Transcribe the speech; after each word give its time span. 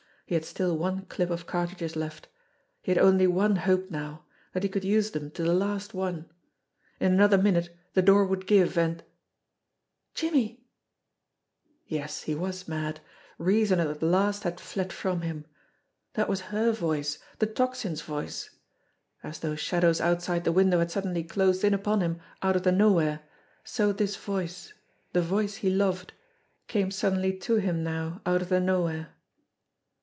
He 0.27 0.35
had 0.35 0.45
still 0.45 0.77
one 0.77 1.07
clip 1.07 1.29
of 1.29 1.45
cartridges 1.45 1.97
left. 1.97 2.29
He 2.81 2.89
had 2.89 2.97
only 2.97 3.27
one 3.27 3.57
hope 3.57 3.91
now 3.91 4.23
that 4.53 4.63
he 4.63 4.69
could 4.69 4.85
use 4.85 5.11
them 5.11 5.29
to 5.31 5.43
the 5.43 5.53
last 5.53 5.93
one. 5.93 6.31
In 7.01 7.11
another 7.11 7.37
minute 7.37 7.75
the 7.95 8.01
door 8.01 8.23
would 8.25 8.47
give, 8.47 8.77
and 8.77 9.03
"Jimmie!" 10.13 10.63
Yes, 11.85 12.21
he 12.21 12.33
was 12.33 12.65
mad! 12.65 13.01
Reason 13.37 13.81
at 13.81 13.99
the 13.99 14.05
last 14.05 14.43
had 14.43 14.57
fled 14.61 14.93
from 14.93 15.19
him. 15.19 15.43
That 16.13 16.29
was 16.29 16.39
her 16.43 16.71
voice, 16.71 17.19
the 17.39 17.45
Tocsin's 17.45 18.01
voice. 18.03 18.51
As 19.21 19.39
those 19.39 19.59
shadows 19.59 19.99
outside 19.99 20.45
the 20.45 20.53
window 20.53 20.79
had 20.79 20.91
suddenly 20.91 21.25
closed 21.25 21.65
in 21.65 21.73
upon 21.73 21.99
him 21.99 22.21
out 22.41 22.55
of 22.55 22.63
the 22.63 22.71
nowhere, 22.71 23.19
so 23.65 23.91
this 23.91 24.15
voice, 24.15 24.73
the 25.11 25.21
voice 25.21 25.55
he 25.55 25.69
loved, 25.69 26.13
came 26.69 26.89
suddenly 26.89 27.37
to 27.39 27.55
him 27.57 27.83
now 27.83 28.21
out 28.25 28.41
of 28.41 28.47
the 28.47 28.61
nowhere. 28.61 29.09